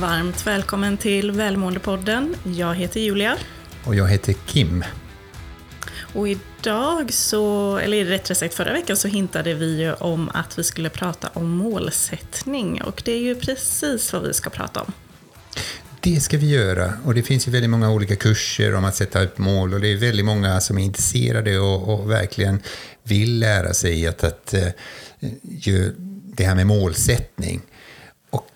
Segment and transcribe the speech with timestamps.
[0.00, 2.36] Varmt välkommen till Välmåendepodden.
[2.44, 3.36] Jag heter Julia.
[3.84, 4.84] Och jag heter Kim.
[6.14, 10.64] Och idag så, eller rättare sagt förra veckan så hintade vi ju om att vi
[10.64, 14.92] skulle prata om målsättning och det är ju precis vad vi ska prata om.
[16.00, 19.22] Det ska vi göra och det finns ju väldigt många olika kurser om att sätta
[19.22, 22.62] upp mål och det är väldigt många som är intresserade och, och verkligen
[23.02, 25.88] vill lära sig att, att uh,
[26.36, 27.60] det här med målsättning.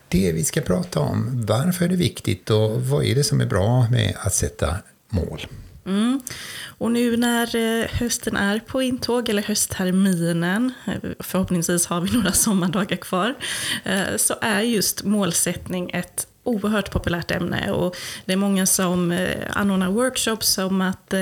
[0.09, 3.46] Det vi ska prata om, varför är det viktigt och vad är det som är
[3.46, 4.77] bra med att sätta
[5.09, 5.46] mål?
[5.87, 6.20] Mm.
[6.79, 12.32] Och nu när eh, hösten är på intåg, eller höstterminen, eh, förhoppningsvis har vi några
[12.32, 13.34] sommardagar kvar,
[13.84, 19.45] eh, så är just målsättning ett oerhört populärt ämne och det är många som eh,
[19.50, 21.20] anordnar workshops om att, eh,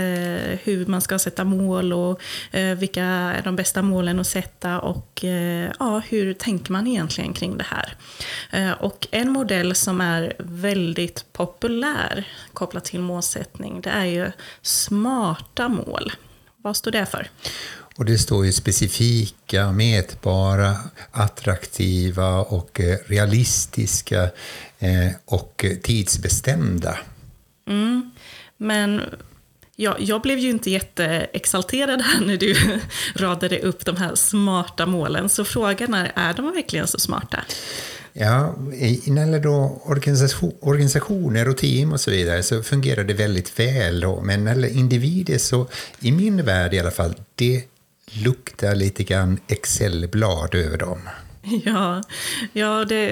[0.63, 2.21] hur man ska sätta mål och
[2.51, 7.33] eh, vilka är de bästa målen att sätta och eh, ja, hur tänker man egentligen
[7.33, 7.95] kring det här.
[8.51, 14.33] Eh, och en modell som är väldigt populär kopplat till målsättning det är ju
[14.63, 16.13] smarta mål.
[16.57, 17.31] Vad står det för?
[17.97, 20.77] Och det står ju specifika, mätbara,
[21.11, 24.23] attraktiva och eh, realistiska
[24.79, 26.99] eh, och tidsbestämda.
[27.67, 28.11] Mm.
[28.57, 29.01] Men
[29.77, 32.57] jag, jag blev ju inte jätteexalterad här när du
[33.17, 35.29] radade upp de här smarta målen.
[35.29, 37.45] Så frågan är, är de verkligen så smarta?
[38.13, 38.55] Ja,
[39.07, 44.01] när det då organisation, organisationer och team och så vidare så fungerar det väldigt väl.
[44.01, 44.21] Då.
[44.21, 45.69] Men när det individer så,
[46.01, 47.65] i min värld i alla fall, det
[48.07, 50.99] luktar lite grann Excelblad över dem.
[51.65, 52.03] Ja,
[52.53, 53.09] ja det,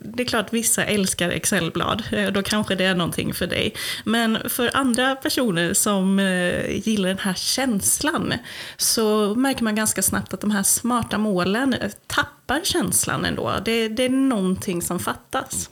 [0.00, 2.02] det är klart vissa älskar Excelblad.
[2.12, 3.74] Eh, då kanske det är någonting för dig.
[4.04, 8.34] Men för andra personer som eh, gillar den här känslan
[8.76, 13.52] så märker man ganska snabbt att de här smarta målen eh, tappar känslan ändå.
[13.64, 15.70] Det, det är någonting som fattas.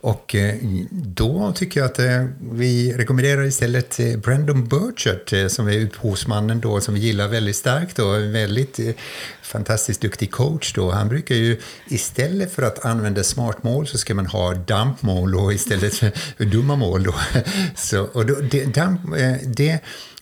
[0.00, 0.54] Och eh,
[0.90, 6.80] då tycker jag att eh, vi rekommenderar istället eh, Brandon Burchard som är upphovsmannen då,
[6.80, 7.96] som vi gillar väldigt starkt.
[7.96, 8.80] Då, en väldigt
[9.42, 10.72] fantastiskt duktig coach.
[10.72, 10.90] Då.
[10.90, 15.94] Han brukar ju istället för att använda smartmål så ska man ha dampmål och istället
[15.94, 17.02] för dumma mål.
[17.02, 17.14] Då.
[17.76, 19.00] Så, och då, det, damp,
[19.56, 19.80] det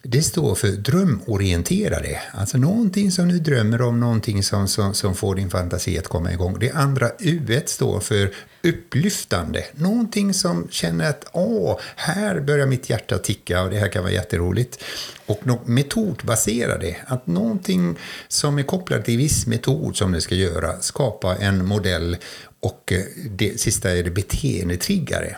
[0.09, 2.21] det står för drömorienterade.
[2.33, 6.33] Alltså någonting som du drömmer om, någonting som, som, som får din fantasi att komma
[6.33, 6.59] igång.
[6.59, 9.65] Det andra U står för upplyftande.
[9.73, 14.13] Någonting som känner att åh, här börjar mitt hjärta ticka och det här kan vara
[14.13, 14.85] jätteroligt.
[15.27, 17.97] Och något metodbaserade, att någonting
[18.29, 22.17] som är kopplat till viss metod som du ska göra, skapa en modell
[22.61, 23.01] och eh,
[23.31, 25.37] det sista är det beteendetriggare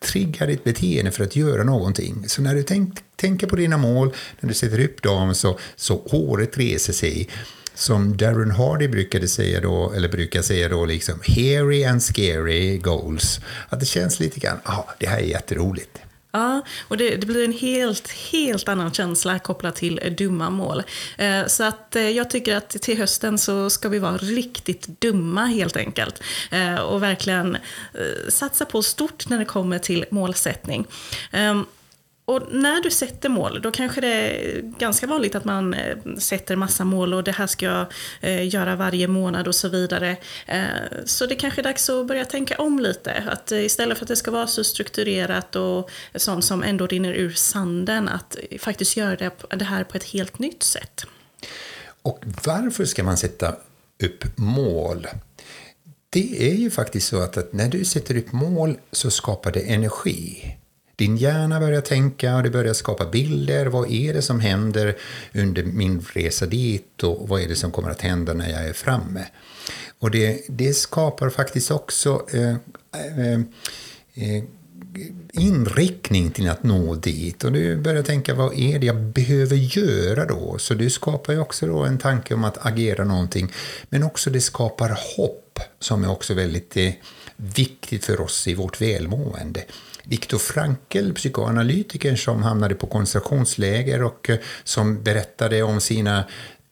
[0.00, 2.24] trigga ditt beteende för att göra någonting.
[2.28, 6.02] Så när du tänk, tänker på dina mål, när du sätter upp dem så, så
[6.10, 7.28] håret reser sig.
[7.74, 13.40] Som Darren Hardy brukade säga då, eller brukar säga då, liksom hairy and scary goals.
[13.68, 15.98] Att det känns lite grann, ja, det här är jätteroligt.
[16.32, 20.82] Ja, och det, det, blir en helt, helt annan känsla kopplat till dumma mål.
[21.18, 25.44] Eh, så att eh, jag tycker att till hösten så ska vi vara riktigt dumma
[25.44, 26.22] helt enkelt.
[26.50, 30.86] Eh, och verkligen eh, satsa på stort när det kommer till målsättning.
[31.32, 31.64] Ehm,
[32.28, 36.56] och när du sätter mål, då kanske det är ganska vanligt att man eh, sätter
[36.56, 37.86] massa mål och det här ska jag
[38.20, 40.16] eh, göra varje månad och så vidare.
[40.46, 40.64] Eh,
[41.04, 43.24] så det kanske är dags att börja tänka om lite.
[43.28, 47.32] Att istället för att det ska vara så strukturerat och sånt som ändå rinner ur
[47.32, 51.06] sanden, att faktiskt göra det här på ett helt nytt sätt.
[52.02, 53.56] Och varför ska man sätta
[54.04, 55.06] upp mål?
[56.10, 59.60] Det är ju faktiskt så att, att när du sätter upp mål så skapar det
[59.60, 60.58] energi.
[60.98, 63.66] Din hjärna börjar tänka och det börjar skapa bilder.
[63.66, 64.96] Vad är det som händer
[65.34, 68.72] under min resa dit och vad är det som kommer att hända när jag är
[68.72, 69.24] framme?
[69.98, 72.54] Och det, det skapar faktiskt också eh,
[73.18, 73.40] eh,
[74.14, 74.44] eh,
[75.32, 77.44] inriktning till att nå dit.
[77.44, 80.58] Och du börjar tänka, vad är det jag behöver göra då?
[80.58, 83.52] Så du skapar ju också då en tanke om att agera någonting.
[83.88, 86.92] Men också det skapar hopp, som är också väldigt eh,
[87.38, 89.64] viktigt för oss i vårt välmående.
[90.04, 96.24] Viktor Frankl, psykoanalytikern som hamnade på koncentrationsläger och eh, som berättade om sina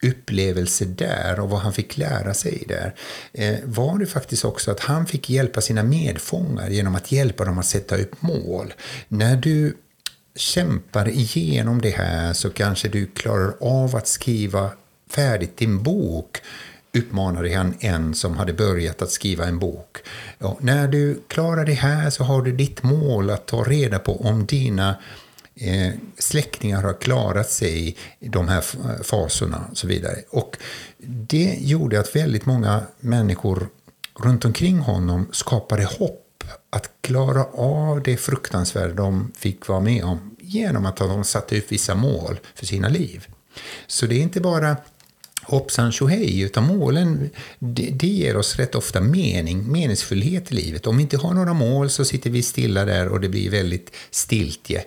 [0.03, 2.95] upplevelser där och vad han fick lära sig där
[3.33, 7.57] eh, var det faktiskt också att han fick hjälpa sina medfångar genom att hjälpa dem
[7.57, 8.73] att sätta upp mål.
[9.07, 9.77] När du
[10.35, 14.71] kämpar igenom det här så kanske du klarar av att skriva
[15.09, 16.41] färdigt din bok
[16.97, 19.97] uppmanade han en som hade börjat att skriva en bok.
[20.39, 24.21] Ja, när du klarar det här så har du ditt mål att ta reda på
[24.21, 24.95] om dina
[25.55, 28.63] eh, släktingar har klarat sig i de här
[29.03, 30.15] faserna och så vidare.
[30.29, 30.57] Och
[31.07, 33.67] det gjorde att väldigt många människor
[34.19, 40.35] runt omkring honom skapade hopp att klara av det fruktansvärda de fick vara med om
[40.39, 43.27] genom att de satte upp vissa mål för sina liv.
[43.87, 44.77] Så det är inte bara
[45.47, 47.29] hoppsan tjohej, utan målen
[47.59, 50.87] det, det ger oss rätt ofta mening, meningsfullhet i livet.
[50.87, 53.95] Om vi inte har några mål så sitter vi stilla där och det blir väldigt
[54.11, 54.83] stiltje.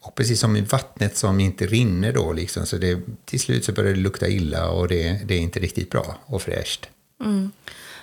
[0.00, 3.72] Och precis som i vattnet som inte rinner då, liksom, så det, till slut så
[3.72, 6.88] börjar det lukta illa och det, det är inte riktigt bra och fräscht.
[7.24, 7.50] Mm.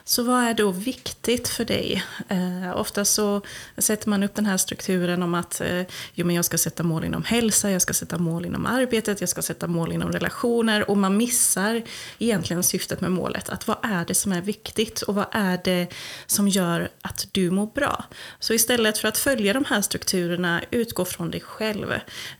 [0.03, 2.03] Så vad är då viktigt för dig?
[2.27, 3.41] Eh, ofta så
[3.77, 5.81] sätter man upp den här strukturen om att eh,
[6.13, 9.29] jo, men jag ska sätta mål inom hälsa, jag ska sätta mål inom arbetet, jag
[9.29, 11.81] ska sätta mål inom relationer och man missar
[12.19, 13.49] egentligen syftet med målet.
[13.49, 15.87] Att vad är det som är viktigt och vad är det
[16.25, 18.03] som gör att du mår bra?
[18.39, 21.91] Så istället för att följa de här strukturerna, utgå från dig själv.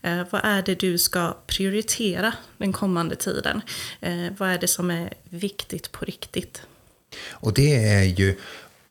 [0.02, 3.62] Eh, vad är det du ska prioritera den kommande tiden?
[4.00, 6.62] Eh, vad är det som är viktigt på riktigt?
[7.30, 8.36] Och det är ju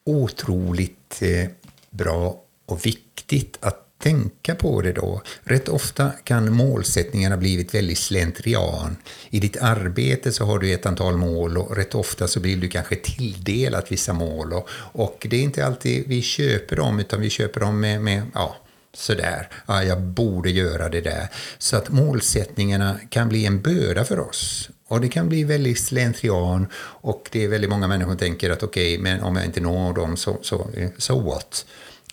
[0.05, 1.49] otroligt eh,
[1.89, 5.21] bra och viktigt att tänka på det då.
[5.43, 8.97] Rätt ofta kan målsättningarna blivit väldigt slentrian.
[9.29, 12.67] I ditt arbete så har du ett antal mål och rätt ofta så blir du
[12.67, 14.53] kanske tilldelat vissa mål.
[14.53, 18.21] Och, och det är inte alltid vi köper dem, utan vi köper dem med, med
[18.33, 18.55] ja,
[18.93, 21.27] sådär, ja, jag borde göra det där.
[21.57, 24.69] Så att målsättningarna kan bli en börda för oss.
[24.91, 28.63] Och det kan bli väldigt slentrian och det är väldigt många människor som tänker att
[28.63, 30.67] okej, okay, men om jag inte når dem så, så
[30.97, 31.65] so what?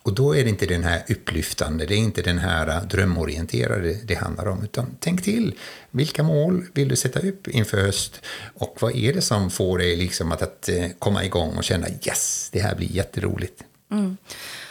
[0.02, 4.14] Och då är det inte den här upplyftande, det är inte den här drömorienterade det
[4.14, 5.54] handlar om, utan tänk till.
[5.90, 8.20] Vilka mål vill du sätta upp inför höst?
[8.54, 11.88] Och vad är det som får dig liksom att, att eh, komma igång och känna
[11.88, 13.64] yes, det här blir jätteroligt?
[13.90, 14.16] Mm.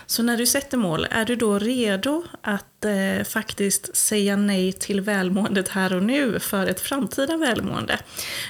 [0.05, 5.01] Så när du sätter mål, är du då redo att eh, faktiskt säga nej till
[5.01, 7.93] välmåendet här och nu för ett framtida välmående?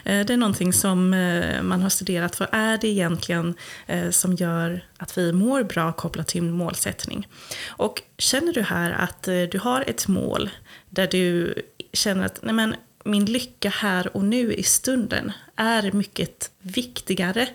[0.06, 2.40] Eh, det är någonting som eh, man har studerat.
[2.40, 3.56] Vad är det egentligen
[3.86, 7.28] eh, som gör att vi mår bra kopplat till målsättning?
[7.68, 10.50] Och känner du här att eh, du har ett mål
[10.90, 11.56] där du
[11.94, 12.76] känner att nej men,
[13.06, 17.48] min lycka här och nu i stunden är mycket viktigare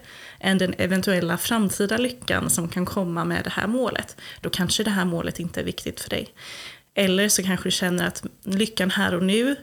[0.42, 4.16] än den eventuella framtida lyckan som kan komma med det här målet.
[4.40, 6.28] Då kanske det här målet inte är viktigt för dig.
[6.94, 9.56] Eller så kanske du känner att lyckan här och nu,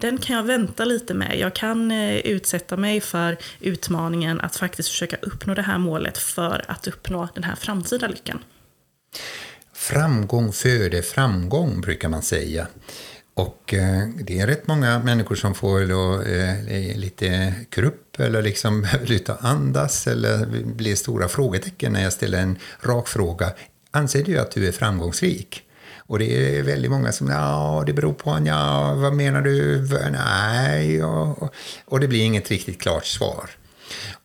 [0.00, 1.38] den kan jag vänta lite med.
[1.38, 6.64] Jag kan eh, utsätta mig för utmaningen att faktiskt försöka uppnå det här målet för
[6.68, 8.38] att uppnå den här framtida lyckan.
[9.72, 12.66] Framgång föder framgång brukar man säga.
[13.36, 18.80] Och eh, det är rätt många människor som får då, eh, lite krupp eller liksom
[19.06, 23.52] behöver andas eller blir stora frågetecken när jag ställer en rak fråga.
[23.90, 25.62] Anser du att du är framgångsrik?
[25.98, 31.04] Och det är väldigt många som, ja, det beror på, ja, vad menar du, nej,
[31.04, 31.54] och,
[31.84, 33.50] och det blir inget riktigt klart svar.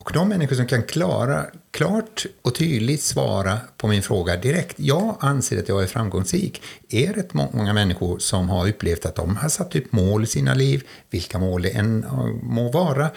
[0.02, 5.18] Och de människor som kan klara, klart och tydligt svara på min fråga direkt, jag
[5.20, 9.50] anser att jag är framgångsrik, är rätt många människor som har upplevt att de har
[9.50, 12.06] satt upp mål i sina liv, vilka mål det än
[12.44, 13.10] må vara,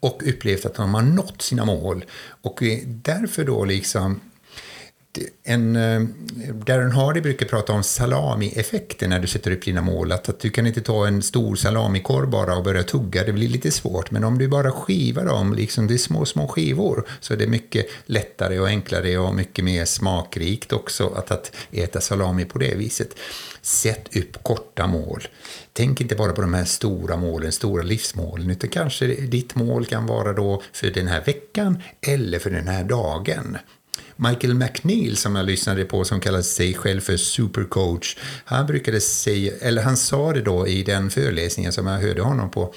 [0.00, 2.04] och upplevt att de har nått sina mål.
[2.42, 4.20] Och eh, därför då liksom
[5.44, 6.00] en, eh,
[6.66, 10.12] Darren Hardy brukar prata om salami-effekten när du sätter upp dina mål.
[10.12, 13.48] Att, att du kan inte ta en stor salamikorv bara och börja tugga, det blir
[13.48, 14.10] lite svårt.
[14.10, 17.46] Men om du bara skivar dem, liksom det är små, små skivor, så är det
[17.46, 22.74] mycket lättare och enklare och mycket mer smakrikt också att, att äta salami på det
[22.74, 23.16] viset.
[23.62, 25.28] Sätt upp korta mål.
[25.72, 30.06] Tänk inte bara på de här stora målen, stora livsmålen, utan kanske ditt mål kan
[30.06, 33.58] vara då för den här veckan eller för den här dagen.
[34.16, 38.16] Michael McNeil som jag lyssnade på som kallade sig själv för supercoach.
[38.44, 42.50] Han brukade säga, eller han sa det då i den föreläsningen som jag hörde honom
[42.50, 42.74] på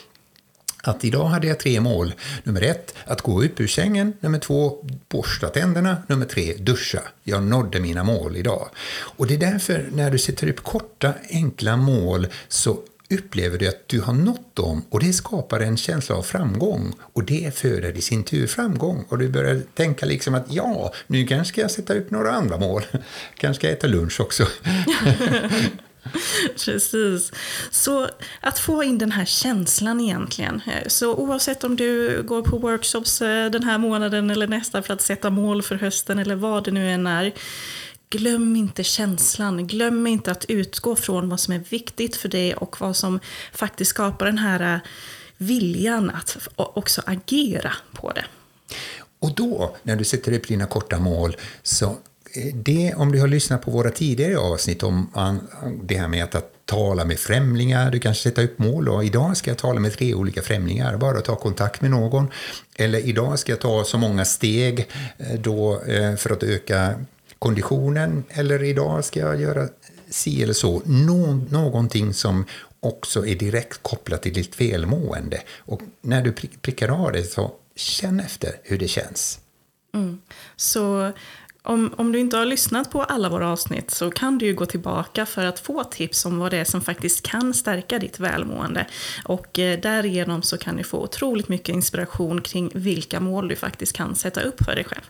[0.84, 2.13] att idag hade jag tre mål.
[2.43, 4.13] Nummer ett, att gå upp ur sängen.
[4.19, 5.98] Nummer två, borsta tänderna.
[6.08, 7.01] Nummer tre, duscha.
[7.24, 8.69] Jag nådde mina mål idag.
[9.17, 13.87] Och det är därför när du sätter upp korta, enkla mål så upplever du att
[13.87, 18.01] du har nått dem och det skapar en känsla av framgång och det föder i
[18.01, 21.93] sin tur framgång och du börjar tänka liksom att ja, nu kanske ska jag sätta
[21.93, 22.83] upp några andra mål.
[23.37, 24.47] kanske ska jag äta lunch också.
[26.65, 27.31] Precis.
[27.71, 28.07] Så
[28.41, 30.61] att få in den här känslan egentligen.
[30.67, 34.93] Eh, så oavsett om du går på workshops eh, den här månaden eller nästa för
[34.93, 37.33] att sätta mål för hösten eller vad det nu än är
[38.09, 39.67] glöm inte känslan.
[39.67, 43.19] Glöm inte att utgå från vad som är viktigt för dig och vad som
[43.53, 44.79] faktiskt skapar den här eh,
[45.37, 48.25] viljan att också agera på det.
[49.19, 53.27] Och då, när du sätter upp dina korta mål, så eh, det, om du har
[53.27, 55.09] lyssnat på våra tidigare avsnitt om
[55.83, 59.51] det här med att, tala med främlingar, du kanske sätter upp mål och idag ska
[59.51, 62.31] jag tala med tre olika främlingar, bara ta kontakt med någon.
[62.75, 65.81] Eller idag ska jag ta så många steg eh, då,
[66.17, 66.95] för att öka
[67.39, 69.67] konditionen eller idag ska jag göra
[70.10, 70.81] si eller så.
[70.86, 72.46] Nå någonting som
[72.79, 75.41] också är direkt kopplat till ditt välmående.
[75.58, 76.31] Och när du
[76.62, 79.39] prickar av det så känn efter hur det känns.
[79.93, 80.22] Mm.
[80.55, 81.12] Så
[81.63, 84.65] om, om du inte har lyssnat på alla våra avsnitt så kan du ju gå
[84.65, 88.88] tillbaka för att få tips om vad det är som faktiskt kan stärka ditt välmående.
[89.25, 93.93] Och eh, därigenom så kan du få otroligt mycket inspiration kring vilka mål du faktiskt
[93.93, 95.03] kan sätta upp för dig själv.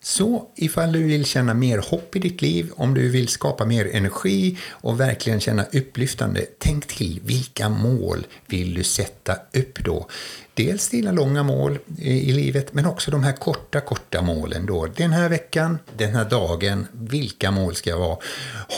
[0.00, 3.90] Så ifall du vill känna mer hopp i ditt liv, om du vill skapa mer
[3.92, 10.08] energi och verkligen känna upplyftande, tänk till vilka mål vill du sätta upp då?
[10.54, 14.86] Dels dina långa mål i livet, men också de här korta, korta målen då.
[14.86, 18.18] Den här veckan, den här dagen, vilka mål ska jag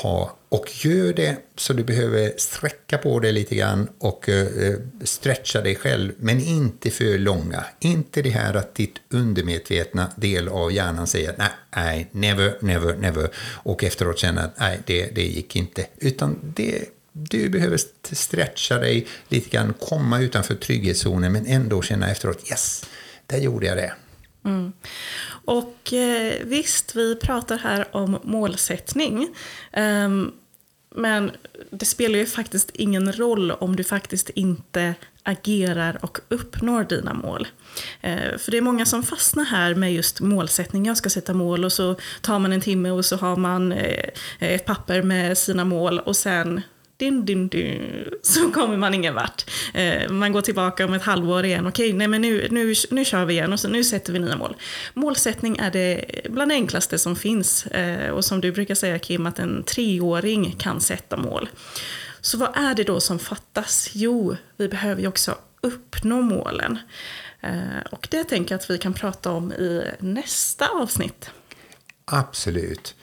[0.03, 0.37] ha?
[0.49, 4.75] Och gör det så du behöver sträcka på dig lite grann och eh,
[5.05, 7.65] stretcha dig själv, men inte för långa.
[7.81, 13.29] Inte det här att ditt undermedvetna del av hjärnan säger nej, nej, never, never, never
[13.62, 15.87] och efteråt känner att nej, det, det gick inte.
[15.99, 17.79] Utan det du behöver
[18.14, 22.85] stretcha dig lite grann, komma utanför trygghetszonen men ändå känna efteråt, yes,
[23.26, 23.93] där gjorde jag det.
[24.45, 24.73] Mm.
[25.45, 29.29] Och eh, visst, vi pratar här om målsättning.
[29.76, 30.33] Um,
[30.94, 31.30] men
[31.70, 37.49] det spelar ju faktiskt ingen roll om du faktiskt inte agerar och uppnår dina mål.
[38.00, 40.87] Eh, för det är många som fastnar här med just målsättning.
[40.87, 44.09] Jag ska sätta mål och så tar man en timme och så har man eh,
[44.38, 46.62] ett papper med sina mål och sen
[47.00, 49.50] din, din, din, så kommer man ingen vart.
[49.75, 51.66] Eh, man går tillbaka om ett halvår igen.
[51.66, 54.37] Okej, nej men nu, nu, nu kör vi igen och så nu sätter vi nya
[54.37, 54.57] mål.
[54.95, 57.66] Målsättning är det bland det enklaste som finns.
[57.66, 61.49] Eh, och som du brukar säga Kim, att en treåring kan sätta mål.
[62.21, 63.90] Så vad är det då som fattas?
[63.92, 66.78] Jo, vi behöver ju också uppnå målen.
[67.40, 71.30] Eh, och det tänker jag att vi kan prata om i nästa avsnitt.
[72.04, 72.95] Absolut.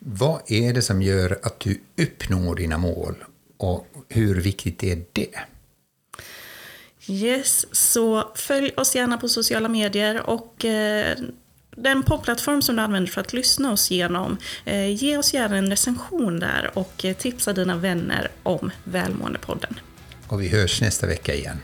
[0.00, 3.14] Vad är det som gör att du uppnår dina mål?
[3.56, 5.38] Och hur viktigt är det?
[7.08, 11.16] Yes, så följ oss gärna på sociala medier och eh,
[11.76, 15.70] den poddplattform som du använder för att lyssna oss igenom, eh, ge oss gärna en
[15.70, 19.80] recension där och eh, tipsa dina vänner om Välmåendepodden.
[20.28, 21.62] Och vi hörs nästa vecka igen.